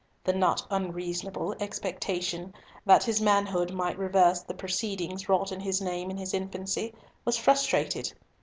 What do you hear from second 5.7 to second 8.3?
name in his infancy, was frustrated.